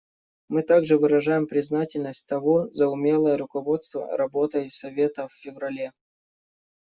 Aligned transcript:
Мы 0.49 0.63
также 0.63 0.97
выражаем 0.97 1.45
признательность 1.45 2.25
Того 2.27 2.69
за 2.73 2.87
умелое 2.87 3.37
руководство 3.37 4.17
работой 4.17 4.67
Совета 4.71 5.27
в 5.27 5.31
феврале. 5.33 5.91